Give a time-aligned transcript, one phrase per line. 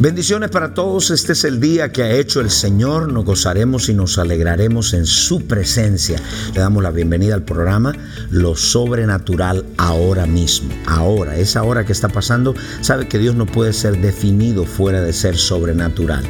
[0.00, 3.92] Bendiciones para todos, este es el día que ha hecho el Señor, nos gozaremos y
[3.92, 6.18] nos alegraremos en su presencia.
[6.54, 7.94] Le damos la bienvenida al programa
[8.30, 10.70] Lo Sobrenatural ahora mismo.
[10.86, 15.12] Ahora, esa hora que está pasando, sabe que Dios no puede ser definido fuera de
[15.12, 16.24] ser sobrenatural.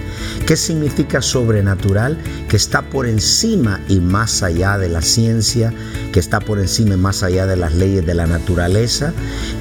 [0.49, 2.19] ¿Qué significa sobrenatural?
[2.49, 5.73] Que está por encima y más allá de la ciencia,
[6.13, 9.13] que está por encima y más allá de las leyes de la naturaleza.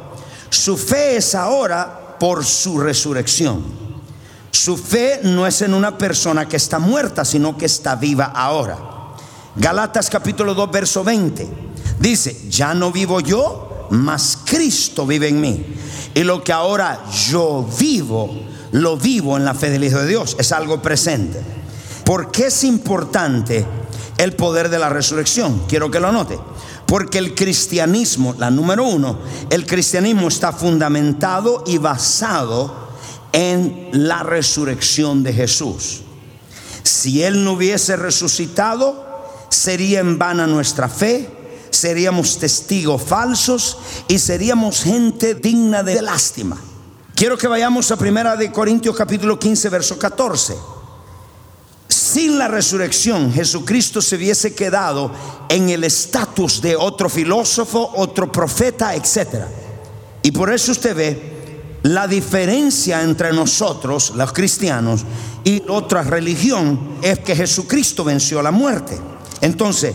[0.50, 3.64] Su fe es ahora por su resurrección.
[4.50, 8.80] Su fe no es en una persona que está muerta, sino que está viva ahora.
[9.56, 11.48] Galatas capítulo 2, verso 20.
[12.00, 15.64] Dice, ya no vivo yo, mas Cristo vive en mí.
[16.16, 18.36] Y lo que ahora yo vivo,
[18.72, 20.36] lo vivo en la fe del Hijo de Dios.
[20.40, 21.56] Es algo presente.
[22.06, 23.66] ¿Por qué es importante
[24.20, 25.64] el poder de la resurrección?
[25.68, 26.40] Quiero que lo note.
[26.86, 29.18] Porque el cristianismo, la número uno,
[29.50, 32.90] el cristianismo está fundamentado y basado
[33.32, 36.02] en la resurrección de Jesús.
[36.84, 39.04] Si Él no hubiese resucitado,
[39.50, 41.28] sería en vana nuestra fe,
[41.72, 46.58] seríamos testigos falsos y seríamos gente digna de lástima.
[47.16, 50.75] Quiero que vayamos a primera de Corintios capítulo 15 verso 14
[52.16, 55.12] sin la resurrección Jesucristo se hubiese quedado
[55.50, 59.44] en el estatus de otro filósofo, otro profeta, etc.
[60.24, 65.02] Y por eso usted ve la diferencia entre nosotros, los cristianos,
[65.44, 68.98] y otra religión es que Jesucristo venció la muerte.
[69.42, 69.94] Entonces,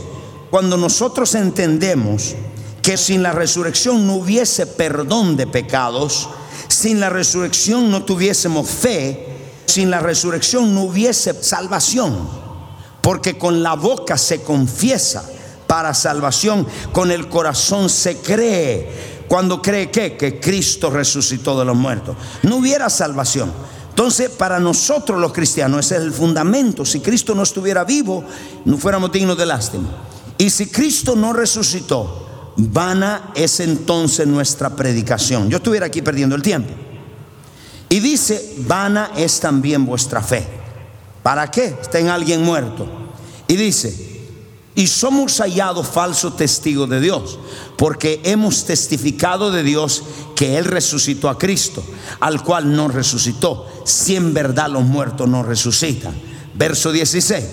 [0.51, 2.35] cuando nosotros entendemos
[2.83, 6.29] que sin la resurrección no hubiese perdón de pecados,
[6.69, 9.30] sin la resurrección no tuviésemos fe,
[9.71, 12.29] sin la resurrección no hubiese salvación,
[13.01, 15.25] porque con la boca se confiesa
[15.67, 19.21] para salvación, con el corazón se cree.
[19.29, 23.53] Cuando cree que, que Cristo resucitó de los muertos, no hubiera salvación.
[23.91, 26.85] Entonces, para nosotros los cristianos ese es el fundamento.
[26.85, 28.25] Si Cristo no estuviera vivo,
[28.65, 29.89] no fuéramos dignos de lástima.
[30.39, 32.27] Y si Cristo no resucitó,
[32.57, 35.49] vana es entonces nuestra predicación.
[35.51, 36.73] Yo estuviera aquí perdiendo el tiempo.
[37.91, 40.47] Y dice, vana es también vuestra fe.
[41.25, 41.77] ¿Para qué?
[41.83, 42.89] Está en alguien muerto.
[43.49, 44.11] Y dice,
[44.77, 47.39] y somos hallados falsos testigos de Dios,
[47.77, 50.05] porque hemos testificado de Dios
[50.37, 51.83] que Él resucitó a Cristo,
[52.21, 56.15] al cual no resucitó, si en verdad los muertos no resucitan.
[56.55, 57.45] Verso 16,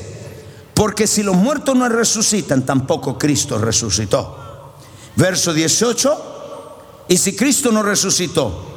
[0.75, 4.75] porque si los muertos no resucitan, tampoco Cristo resucitó.
[5.15, 8.76] Verso 18, y si Cristo no resucitó,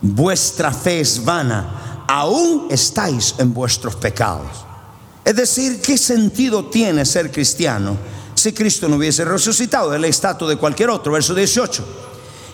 [0.00, 4.46] vuestra fe es vana, aún estáis en vuestros pecados.
[5.24, 7.96] Es decir, ¿qué sentido tiene ser cristiano
[8.34, 9.94] si Cristo no hubiese resucitado?
[9.94, 11.84] El estatus de cualquier otro, verso 18.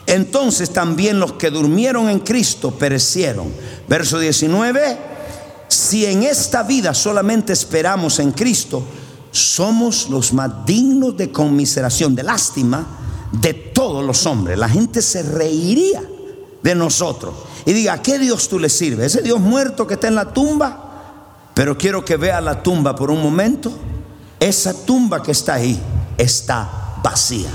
[0.07, 3.51] Entonces también los que durmieron en Cristo perecieron.
[3.87, 4.97] Verso 19,
[5.67, 8.83] si en esta vida solamente esperamos en Cristo,
[9.31, 12.85] somos los más dignos de conmiseración, de lástima
[13.31, 14.57] de todos los hombres.
[14.57, 16.01] La gente se reiría
[16.65, 17.33] de nosotros.
[17.65, 19.13] Y diga, ¿a qué Dios tú le sirves?
[19.13, 21.51] ¿Ese Dios muerto que está en la tumba?
[21.53, 23.71] Pero quiero que vea la tumba por un momento
[24.39, 25.79] esa tumba que está ahí
[26.17, 27.49] está vacía.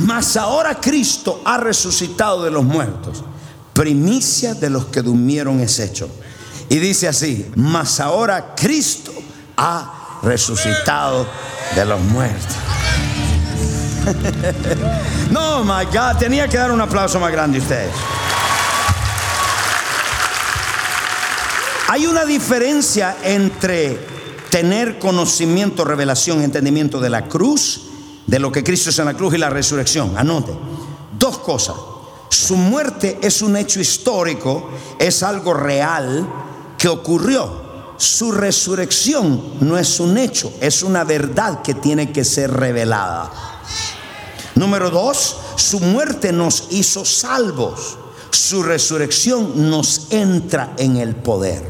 [0.00, 3.24] Mas ahora Cristo ha resucitado de los muertos.
[3.72, 6.08] Primicia de los que durmieron es hecho.
[6.68, 9.12] Y dice así, mas ahora Cristo
[9.56, 11.26] ha resucitado
[11.74, 12.71] de los muertos.
[15.30, 17.92] no, my God, tenía que dar un aplauso más grande a ustedes.
[21.88, 23.98] Hay una diferencia entre
[24.50, 27.82] tener conocimiento, revelación, entendimiento de la cruz,
[28.26, 30.16] de lo que Cristo es en la cruz y la resurrección.
[30.16, 30.52] Anote.
[31.18, 31.76] Dos cosas.
[32.30, 36.26] Su muerte es un hecho histórico, es algo real
[36.78, 37.62] que ocurrió.
[37.98, 43.51] Su resurrección no es un hecho, es una verdad que tiene que ser revelada.
[44.54, 47.96] Número dos, su muerte nos hizo salvos.
[48.30, 51.62] Su resurrección nos entra en el poder.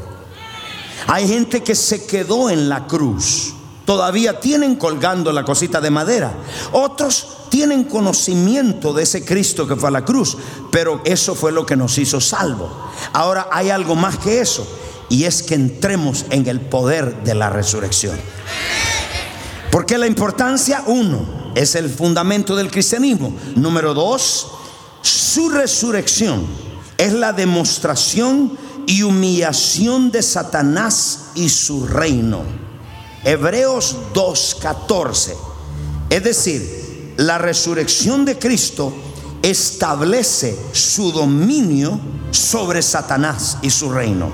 [1.06, 3.55] Hay gente que se quedó en la cruz.
[3.84, 6.32] Todavía tienen colgando la cosita de madera.
[6.73, 10.37] Otros tienen conocimiento de ese Cristo que fue a la cruz.
[10.70, 12.70] Pero eso fue lo que nos hizo salvo.
[13.12, 14.67] Ahora hay algo más que eso.
[15.08, 18.19] Y es que entremos en el poder de la resurrección.
[19.70, 23.34] Porque la importancia, uno, es el fundamento del cristianismo.
[23.56, 24.49] Número dos,
[25.02, 26.46] su resurrección
[26.99, 28.56] es la demostración
[28.87, 32.43] y humillación de Satanás y su reino.
[33.25, 35.34] Hebreos 2.14.
[36.10, 38.93] Es decir, la resurrección de Cristo
[39.43, 41.99] establece su dominio
[42.31, 44.31] sobre Satanás y su reino.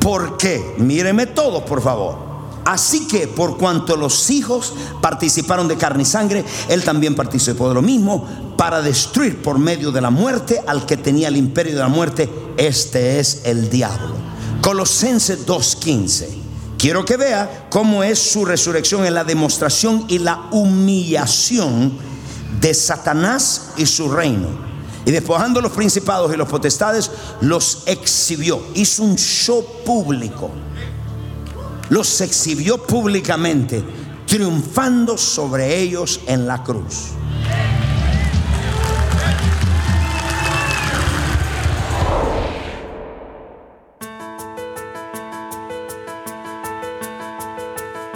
[0.00, 0.74] ¿Por qué?
[0.78, 2.23] Míreme todo, por favor.
[2.64, 4.72] Así que por cuanto los hijos
[5.02, 8.26] participaron de carne y sangre, él también participó de lo mismo
[8.56, 12.30] para destruir por medio de la muerte al que tenía el imperio de la muerte.
[12.56, 14.14] Este es el diablo.
[14.62, 16.26] Colosenses 2.15.
[16.78, 21.92] Quiero que vea cómo es su resurrección en la demostración y la humillación
[22.60, 24.48] de Satanás y su reino.
[25.04, 27.10] Y despojando los principados y los potestades,
[27.42, 28.62] los exhibió.
[28.74, 30.50] Hizo un show público
[31.90, 33.82] los exhibió públicamente,
[34.26, 37.12] triunfando sobre ellos en la cruz.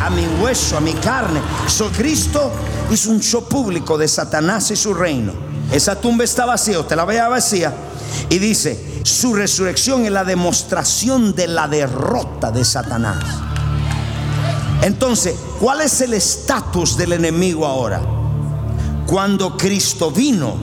[0.00, 1.40] a mi hueso, a mi carne.
[1.66, 2.52] So, Cristo
[2.90, 5.32] hizo un show público de Satanás y su reino.
[5.72, 7.74] Esa tumba está vacía, usted la veía vacía.
[8.30, 13.24] Y dice, su resurrección es la demostración de la derrota de Satanás.
[14.82, 18.00] Entonces, ¿cuál es el estatus del enemigo ahora?
[19.06, 20.56] Cuando Cristo vino,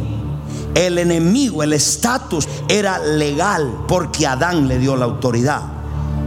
[0.76, 5.62] el enemigo, el estatus era legal porque Adán le dio la autoridad.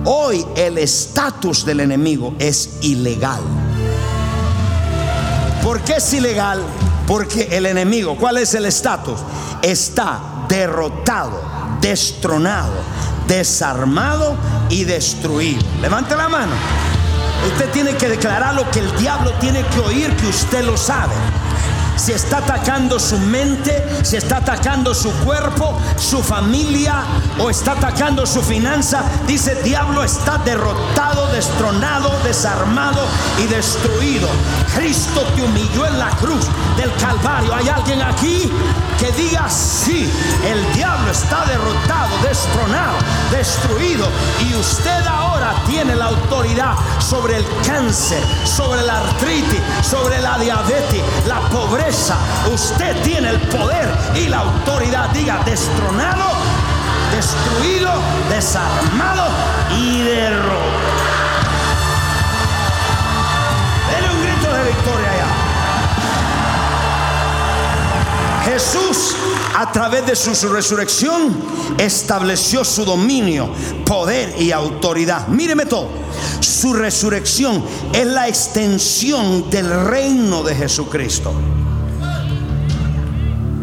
[0.06, 3.40] Hoy el estatus del enemigo es ilegal.
[5.62, 6.62] ¿Por qué es ilegal?
[7.06, 9.18] Porque el enemigo, ¿cuál es el estatus?
[9.60, 11.42] Está derrotado,
[11.80, 12.72] destronado,
[13.26, 14.34] desarmado
[14.70, 15.60] y destruido.
[15.82, 16.54] Levante la mano.
[17.52, 21.12] Usted tiene que declarar lo que el diablo tiene que oír, que usted lo sabe
[21.98, 27.02] si está atacando su mente, si está atacando su cuerpo, su familia
[27.38, 33.00] o está atacando su finanza, dice diablo está derrotado, destronado, desarmado
[33.38, 34.28] y destruido.
[34.76, 37.52] Cristo te humilló en la cruz del Calvario.
[37.54, 38.50] ¿Hay alguien aquí
[38.98, 40.10] que diga sí?
[40.44, 42.96] El diablo está derrotado, destronado,
[43.32, 44.06] destruido
[44.48, 51.02] y usted ahora tiene la autoridad sobre el cáncer, sobre la artritis, sobre la diabetes,
[51.26, 51.87] la pobreza
[52.52, 55.08] usted tiene el poder y la autoridad.
[55.10, 56.32] Diga, destronado,
[57.14, 57.90] destruido,
[58.28, 59.24] desarmado
[59.74, 60.58] y derrotado.
[63.90, 65.26] Denle un grito de victoria allá.
[68.44, 69.16] Jesús,
[69.56, 71.42] a través de su resurrección,
[71.78, 73.48] estableció su dominio,
[73.86, 75.28] poder y autoridad.
[75.28, 75.88] Míreme todo.
[76.40, 77.64] Su resurrección
[77.94, 81.32] es la extensión del reino de Jesucristo.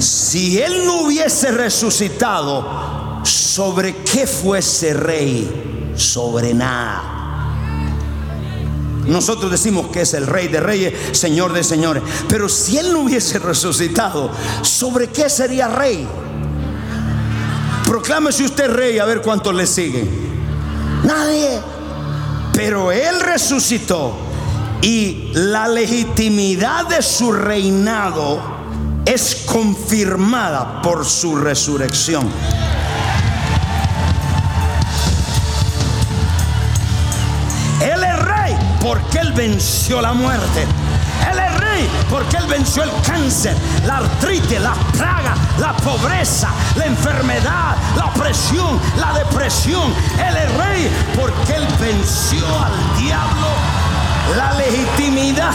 [0.05, 5.93] Si Él no hubiese resucitado, ¿sobre qué fuese rey?
[5.95, 7.01] Sobre nada.
[9.07, 12.03] Nosotros decimos que es el rey de reyes, señor de señores.
[12.29, 14.29] Pero si Él no hubiese resucitado,
[14.61, 16.07] ¿sobre qué sería rey?
[17.87, 20.07] Proclámese usted rey a ver cuántos le siguen.
[21.03, 21.59] Nadie.
[22.53, 24.15] Pero Él resucitó
[24.83, 28.54] y la legitimidad de su reinado
[29.05, 32.29] es confirmada por su resurrección.
[38.85, 40.67] porque Él venció la muerte.
[41.31, 46.85] Él es rey porque Él venció el cáncer, la artritis, la plaga, la pobreza, la
[46.85, 49.91] enfermedad, la presión, la depresión.
[50.19, 53.47] Él es rey porque Él venció al diablo.
[54.37, 55.51] La legitimidad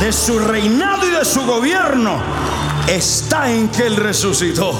[0.00, 2.20] de su reinado y de su gobierno
[2.88, 4.72] está en que Él resucitó.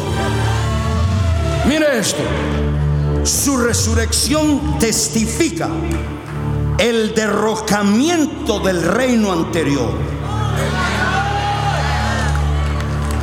[1.66, 2.22] Mire esto.
[3.24, 5.68] Su resurrección testifica
[6.78, 9.90] el derrocamiento del reino anterior.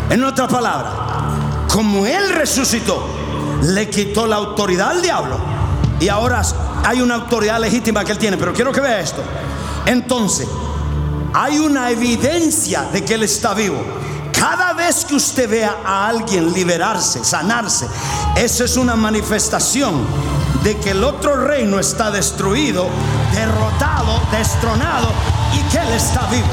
[0.10, 3.06] En otra palabra, como Él resucitó,
[3.62, 5.38] le quitó la autoridad al diablo.
[6.00, 6.42] Y ahora
[6.84, 8.38] hay una autoridad legítima que Él tiene.
[8.38, 9.22] Pero quiero que vea esto.
[9.86, 10.48] Entonces,
[11.34, 13.82] hay una evidencia de que Él está vivo.
[14.82, 17.88] Vez que usted vea a alguien liberarse, sanarse,
[18.36, 19.94] eso es una manifestación
[20.64, 22.88] de que el otro reino está destruido
[23.32, 25.10] derrotado, destronado
[25.54, 26.48] y que Él está vivo.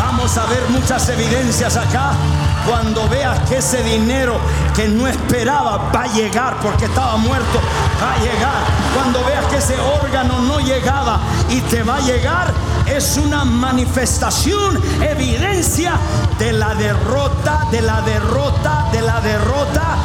[0.00, 2.10] Vamos a ver muchas evidencias acá
[2.66, 4.40] cuando veas que ese dinero
[4.74, 7.60] que no esperaba va a llegar porque estaba muerto,
[8.02, 8.64] va a llegar.
[8.96, 12.50] Cuando veas ese órgano no llegaba y te va a llegar,
[12.86, 15.98] es una manifestación, evidencia
[16.38, 19.98] de la derrota, de la derrota, de la derrota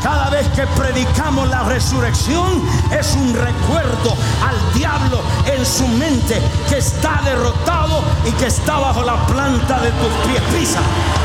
[0.00, 6.78] cada vez que predicamos la resurrección es un recuerdo al diablo en su mente que
[6.78, 10.42] está derrotado y que está bajo la planta de tus pies.
[10.54, 10.80] Pisa,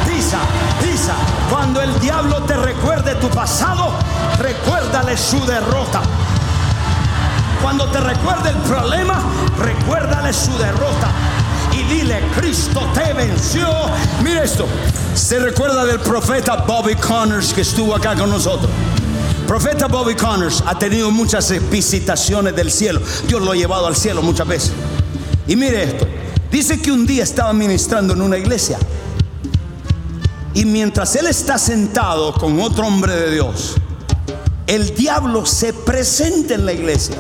[0.06, 0.40] pisa,
[0.82, 1.14] pisa.
[1.50, 3.92] Cuando el diablo te recuerde tu pasado,
[4.40, 6.02] recuérdale su derrota.
[7.66, 9.24] Cuando te recuerde el problema,
[9.58, 11.12] recuérdale su derrota
[11.74, 13.68] y dile, Cristo te venció.
[14.24, 14.68] Mire esto,
[15.16, 18.70] se recuerda del profeta Bobby Connors que estuvo acá con nosotros.
[19.48, 23.02] Profeta Bobby Connors ha tenido muchas visitaciones del cielo.
[23.28, 24.72] Dios lo ha llevado al cielo muchas veces.
[25.48, 26.08] Y mire esto,
[26.52, 28.78] dice que un día estaba ministrando en una iglesia.
[30.54, 33.74] Y mientras él está sentado con otro hombre de Dios,
[34.68, 37.18] el diablo se presenta en la iglesia.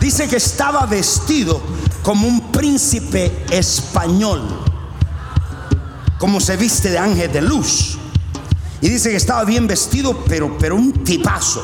[0.00, 1.60] Dice que estaba vestido
[2.02, 4.40] como un príncipe español,
[6.18, 7.98] como se viste de ángel de luz.
[8.80, 11.60] Y dice que estaba bien vestido, pero, pero un tipazo,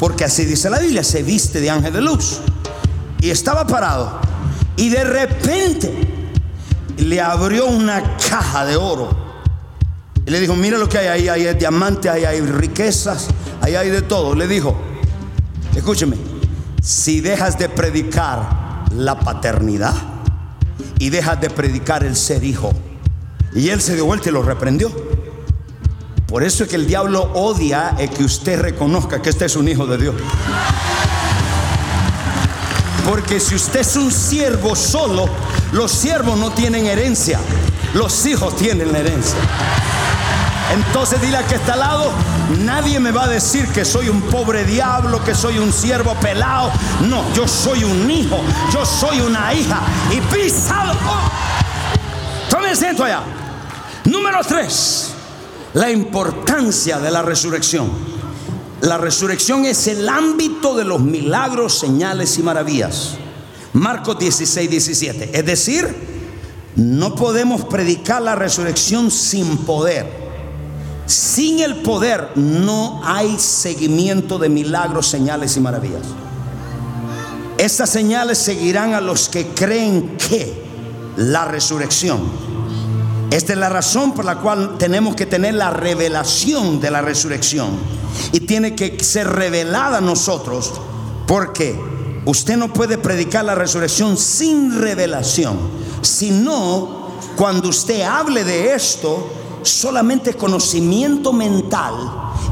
[0.00, 2.40] porque así dice la Biblia, se viste de ángel de luz.
[3.20, 4.18] Y estaba parado.
[4.76, 5.92] Y de repente
[6.96, 9.10] le abrió una caja de oro.
[10.26, 13.28] Y le dijo, mira lo que hay ahí, hay diamantes, ahí hay riquezas,
[13.60, 14.34] ahí hay de todo.
[14.34, 14.76] Le dijo,
[15.76, 16.29] escúcheme,
[16.80, 19.94] si dejas de predicar la paternidad
[20.98, 22.72] y deja de predicar el ser hijo.
[23.54, 24.90] Y él se dio vuelta y lo reprendió.
[26.26, 29.68] Por eso es que el diablo odia el que usted reconozca que este es un
[29.68, 30.14] hijo de Dios.
[33.08, 35.28] Porque si usted es un siervo solo,
[35.72, 37.40] los siervos no tienen herencia,
[37.94, 39.38] los hijos tienen la herencia.
[40.72, 42.12] Entonces dile a que está al lado,
[42.58, 46.70] nadie me va a decir que soy un pobre diablo, que soy un siervo pelado.
[47.08, 48.40] No, yo soy un hijo,
[48.72, 49.80] yo soy una hija.
[50.10, 50.92] Y pisado.
[50.92, 51.30] Oh.
[52.50, 53.22] Tome asiento allá.
[54.04, 55.12] Número tres,
[55.74, 57.90] la importancia de la resurrección.
[58.80, 63.16] La resurrección es el ámbito de los milagros, señales y maravillas.
[63.74, 65.38] Marcos 16, 17.
[65.38, 65.94] Es decir,
[66.76, 70.19] no podemos predicar la resurrección sin poder.
[71.10, 76.02] Sin el poder no hay seguimiento de milagros, señales y maravillas.
[77.58, 80.62] Estas señales seguirán a los que creen que
[81.16, 82.20] la resurrección.
[83.32, 87.70] Esta es la razón por la cual tenemos que tener la revelación de la resurrección.
[88.30, 90.74] Y tiene que ser revelada a nosotros
[91.26, 91.76] porque
[92.24, 95.58] usted no puede predicar la resurrección sin revelación.
[96.02, 101.94] Sino, cuando usted hable de esto, solamente conocimiento mental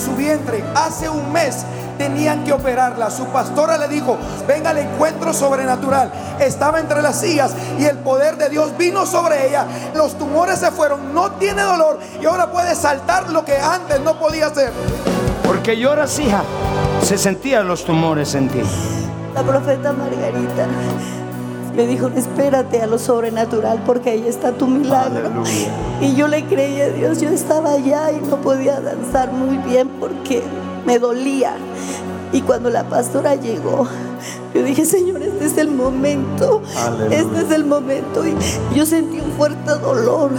[0.00, 0.64] Su vientre.
[0.74, 1.64] Hace un mes
[1.98, 3.10] tenían que operarla.
[3.10, 4.16] Su pastora le dijo,
[4.48, 6.10] venga al encuentro sobrenatural.
[6.40, 9.66] Estaba entre las sillas y el poder de Dios vino sobre ella.
[9.94, 14.18] Los tumores se fueron, no tiene dolor y ahora puede saltar lo que antes no
[14.18, 14.72] podía hacer.
[15.44, 16.42] Porque lloras, hija.
[17.02, 18.62] Se sentían los tumores en ti.
[19.34, 20.66] La profeta Margarita
[21.74, 25.42] me dijo, espérate a lo sobrenatural porque ahí está tu milagro.
[26.00, 29.88] Y yo le creí a Dios, yo estaba allá y no podía danzar muy bien
[30.00, 30.42] porque
[30.86, 31.54] me dolía.
[32.32, 33.88] Y cuando la pastora llegó,
[34.54, 36.62] yo dije, Señor, este es el momento.
[37.10, 38.24] Este es el momento.
[38.26, 38.34] Y
[38.74, 40.30] yo sentí un fuerte dolor.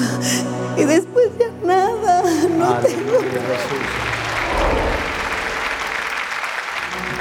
[0.78, 2.24] Y después ya nada.
[2.58, 3.18] No tengo.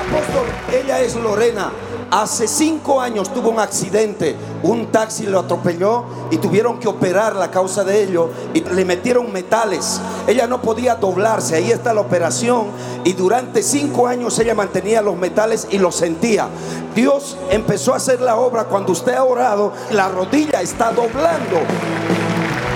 [0.09, 1.71] Apóstol, ella es Lorena.
[2.11, 4.35] Hace cinco años tuvo un accidente.
[4.65, 8.31] Un taxi lo atropelló y tuvieron que operar la causa de ello.
[8.53, 10.01] Y le metieron metales.
[10.27, 11.55] Ella no podía doblarse.
[11.55, 12.67] Ahí está la operación.
[13.05, 16.49] Y durante cinco años ella mantenía los metales y los sentía.
[16.97, 19.73] Dios empezó a hacer la obra cuando usted ha orado.
[19.93, 21.61] La rodilla está doblando.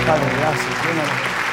[0.05, 1.44] Gracias.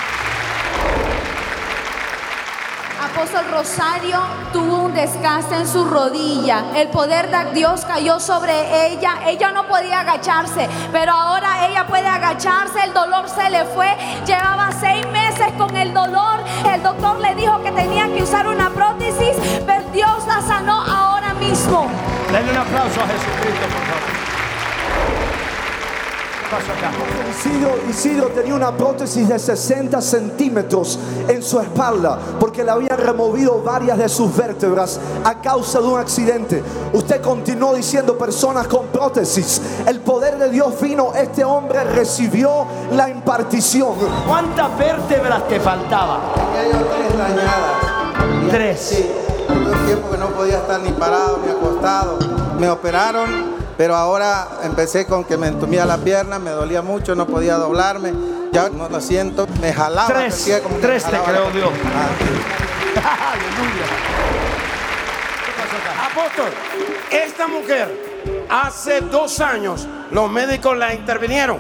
[3.22, 4.18] Apóstol Rosario
[4.52, 6.64] tuvo un desgaste en su rodilla.
[6.74, 9.20] El poder de Dios cayó sobre ella.
[9.24, 12.82] Ella no podía agacharse, pero ahora ella puede agacharse.
[12.82, 13.87] El dolor se le fue.
[14.26, 16.40] Llevaba seis meses con el dolor.
[16.68, 21.32] El doctor le dijo que tenía que usar una prótesis, pero Dios la sanó ahora
[21.35, 21.87] mismo.
[22.32, 24.21] Denle un aplauso a Jesucristo, por favor.
[26.52, 26.90] ¿Qué pasó acá?
[27.30, 33.62] Isidro, Isidro tenía una prótesis de 60 centímetros en su espalda porque le habían removido
[33.62, 36.62] varias de sus vértebras a causa de un accidente.
[36.92, 39.62] Usted continuó diciendo personas con prótesis.
[39.86, 43.94] El poder de Dios vino, este hombre recibió la impartición.
[44.28, 46.20] ¿Cuántas vértebras te faltaban?
[46.34, 48.50] Tenía yo tres dañadas.
[48.50, 48.78] Tres.
[48.78, 49.10] Sí,
[49.48, 52.18] un tiempo que no podía estar ni parado ni acostado.
[52.58, 57.26] Me operaron, pero ahora empecé con que me entumía la pierna, me dolía mucho, no
[57.26, 58.12] podía doblarme.
[58.52, 60.08] Ya no lo siento, me jalaba.
[60.08, 61.70] Tres, como tres te jalaba la- Dios.
[61.96, 62.08] Ah.
[66.12, 66.50] Apóstol,
[67.11, 67.88] esta mujer
[68.50, 71.58] hace dos años los médicos la intervinieron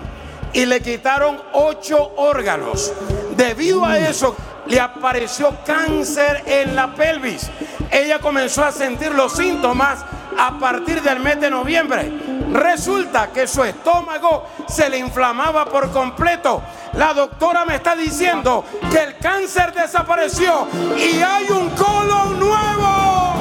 [0.52, 2.92] y le quitaron ocho órganos.
[3.36, 7.50] Debido a eso le apareció cáncer en la pelvis.
[7.90, 10.04] Ella comenzó a sentir los síntomas
[10.38, 12.12] a partir del mes de noviembre.
[12.52, 16.62] Resulta que su estómago se le inflamaba por completo.
[16.94, 20.66] La doctora me está diciendo que el cáncer desapareció
[20.96, 23.32] y hay un colon nuevo.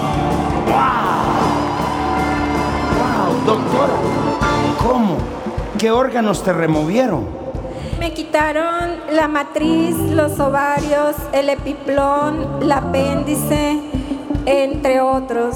[2.95, 3.89] Wow, doctor.
[4.82, 5.17] ¿Cómo?
[5.77, 7.27] ¿Qué órganos te removieron?
[7.99, 13.80] Me quitaron la matriz, los ovarios, el epiplón, el apéndice,
[14.45, 15.56] entre otros.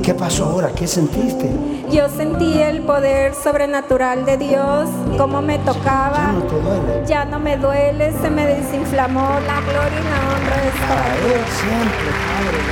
[0.00, 0.70] ¿Qué pasó ahora?
[0.72, 1.50] ¿Qué sentiste?
[1.90, 6.16] Yo sentí el poder sobrenatural de Dios, cómo me tocaba.
[6.16, 7.06] Ya no te duele.
[7.06, 9.38] Ya no me duele, se me desinflamó.
[9.46, 10.56] La gloria y la honra
[10.88, 11.44] Para Dios.
[11.60, 12.71] Siempre, Padre,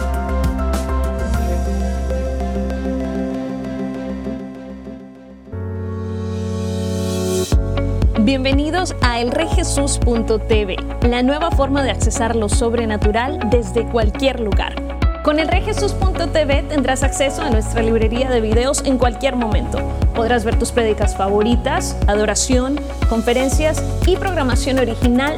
[8.31, 10.77] Bienvenidos a elreyjesus.tv,
[11.09, 14.73] la nueva forma de accesar lo sobrenatural desde cualquier lugar.
[15.21, 19.79] Con elreyjesus.tv tendrás acceso a nuestra librería de videos en cualquier momento.
[20.15, 25.37] Podrás ver tus prédicas favoritas, adoración, conferencias y programación original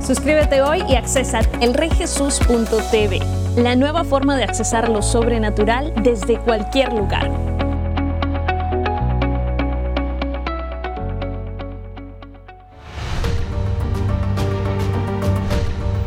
[0.00, 3.20] Suscríbete hoy y accesa elreyjesus.tv,
[3.56, 7.30] la nueva forma de accesar lo sobrenatural desde cualquier lugar.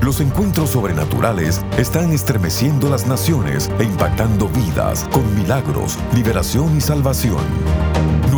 [0.01, 7.82] Los encuentros sobrenaturales están estremeciendo las naciones e impactando vidas con milagros, liberación y salvación.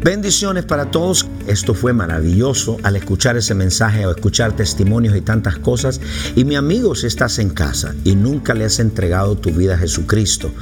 [0.01, 1.27] Bendiciones para todos.
[1.45, 5.99] Esto fue maravilloso al escuchar ese mensaje o escuchar testimonios y tantas cosas.
[6.37, 9.77] Y mi amigo, si estás en casa y nunca le has entregado tu vida a
[9.77, 10.53] Jesucristo,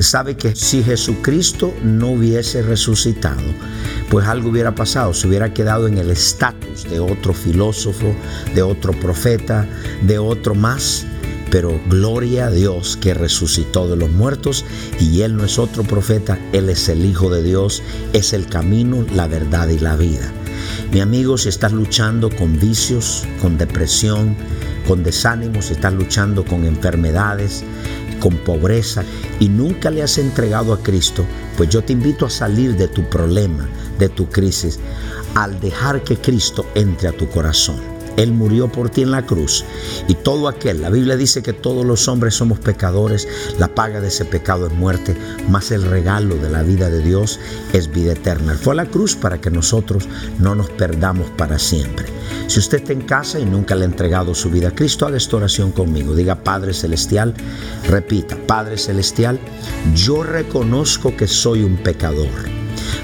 [0.00, 3.40] sabe que si Jesucristo no hubiese resucitado,
[4.12, 8.14] pues algo hubiera pasado, se hubiera quedado en el estatus de otro filósofo,
[8.54, 9.66] de otro profeta,
[10.02, 11.06] de otro más
[11.50, 14.64] pero gloria a Dios que resucitó de los muertos
[14.98, 17.82] y Él no es otro profeta, Él es el Hijo de Dios,
[18.14, 20.32] es el camino, la verdad y la vida.
[20.92, 24.34] Mi amigo, si estás luchando con vicios, con depresión,
[24.88, 27.64] con desánimo, si estás luchando con enfermedades,
[28.22, 29.02] con pobreza
[29.40, 33.02] y nunca le has entregado a Cristo, pues yo te invito a salir de tu
[33.10, 34.78] problema, de tu crisis,
[35.34, 37.91] al dejar que Cristo entre a tu corazón.
[38.16, 39.64] Él murió por ti en la cruz.
[40.08, 43.26] Y todo aquel, la Biblia dice que todos los hombres somos pecadores,
[43.58, 45.16] la paga de ese pecado es muerte,
[45.48, 47.40] mas el regalo de la vida de Dios
[47.72, 48.54] es vida eterna.
[48.54, 52.06] Fue a la cruz para que nosotros no nos perdamos para siempre.
[52.46, 55.16] Si usted está en casa y nunca le ha entregado su vida a Cristo, haga
[55.16, 56.14] esta oración conmigo.
[56.14, 57.34] Diga, Padre Celestial,
[57.88, 59.38] repita, Padre Celestial,
[59.94, 62.28] yo reconozco que soy un pecador.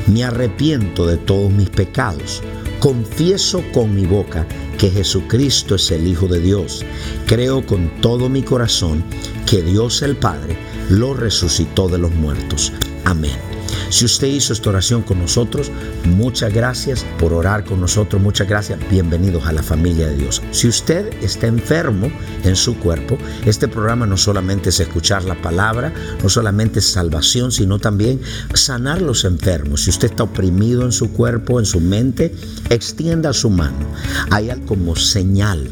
[0.07, 2.43] Me arrepiento de todos mis pecados.
[2.81, 4.47] Confieso con mi boca
[4.79, 6.85] que Jesucristo es el Hijo de Dios.
[7.27, 9.05] Creo con todo mi corazón
[9.45, 10.57] que Dios el Padre
[10.89, 12.73] lo resucitó de los muertos.
[13.05, 13.48] Amén.
[13.91, 15.71] Si usted hizo esta oración con nosotros,
[16.05, 20.43] muchas gracias por orar con nosotros, muchas gracias, bienvenidos a la familia de Dios.
[20.51, 22.11] Si usted está enfermo
[22.45, 27.51] en su cuerpo, este programa no solamente es escuchar la palabra, no solamente es salvación,
[27.51, 28.21] sino también
[28.53, 29.85] sanar los enfermos.
[29.85, 32.35] Si usted está oprimido en su cuerpo, en su mente,
[32.69, 33.87] extienda su mano.
[34.31, 35.67] Hay algo como señal,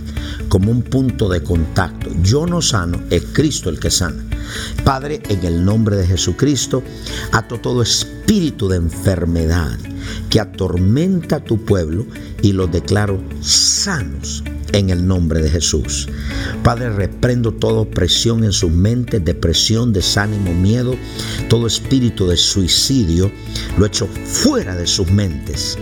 [0.48, 2.10] como un punto de contacto.
[2.22, 4.25] Yo no sano, es Cristo el que sana.
[4.84, 6.82] Padre, en el nombre de Jesucristo,
[7.32, 9.78] ato todo espíritu de enfermedad
[10.30, 12.06] que atormenta a tu pueblo
[12.42, 16.08] y los declaro sanos en el nombre de Jesús.
[16.62, 20.94] Padre, reprendo toda opresión en sus mentes, depresión, desánimo, miedo,
[21.48, 23.30] todo espíritu de suicidio,
[23.78, 25.78] lo echo fuera de sus mentes.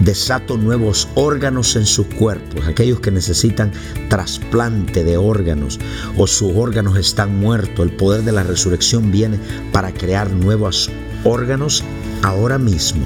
[0.00, 3.70] Desato nuevos órganos en sus cuerpos, aquellos que necesitan
[4.08, 5.78] trasplante de órganos
[6.16, 7.86] o sus órganos están muertos.
[7.86, 9.38] El poder de la resurrección viene
[9.72, 10.90] para crear nuevos
[11.22, 11.84] órganos
[12.22, 13.04] ahora mismo.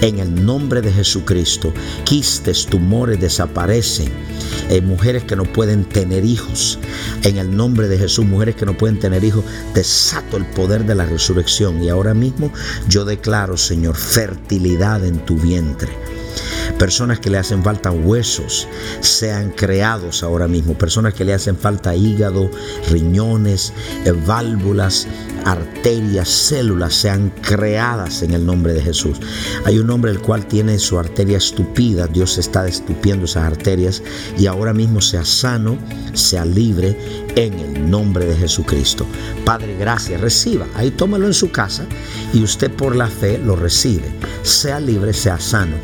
[0.00, 1.72] En el nombre de Jesucristo,
[2.04, 4.08] quistes, tumores desaparecen.
[4.68, 6.80] Eh, mujeres que no pueden tener hijos.
[7.22, 10.96] En el nombre de Jesús, mujeres que no pueden tener hijos, desato el poder de
[10.96, 11.82] la resurrección.
[11.84, 12.52] Y ahora mismo
[12.88, 16.15] yo declaro, Señor, fertilidad en tu vientre
[16.78, 18.68] personas que le hacen falta huesos
[19.00, 22.50] sean creados ahora mismo, personas que le hacen falta hígado,
[22.90, 23.72] riñones,
[24.04, 25.06] eh, válvulas,
[25.44, 29.18] arterias, células sean creadas en el nombre de Jesús.
[29.64, 34.02] Hay un hombre el cual tiene su arteria estupida, Dios está destupiendo esas arterias
[34.38, 35.78] y ahora mismo sea sano,
[36.12, 36.96] sea libre
[37.36, 39.06] en el nombre de Jesucristo.
[39.44, 41.86] Padre, gracias, reciba, ahí tómalo en su casa
[42.32, 44.10] y usted por la fe lo recibe.
[44.42, 45.76] Sea libre, sea sano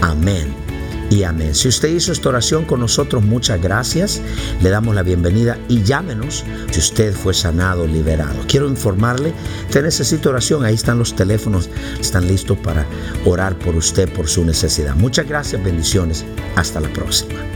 [0.00, 0.66] Amén
[1.10, 1.54] y amén.
[1.54, 4.20] Si usted hizo esta oración con nosotros, muchas gracias.
[4.62, 8.36] Le damos la bienvenida y llámenos si usted fue sanado, liberado.
[8.48, 9.32] Quiero informarle,
[9.66, 12.86] usted necesita oración, ahí están los teléfonos, están listos para
[13.24, 14.94] orar por usted, por su necesidad.
[14.96, 16.24] Muchas gracias, bendiciones.
[16.56, 17.55] Hasta la próxima.